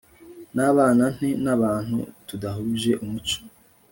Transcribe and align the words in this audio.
nabana 0.55 1.03
nte 1.15 1.29
n'abantu 1.43 1.97
tudahuje 2.27 2.91
umuco 3.03 3.37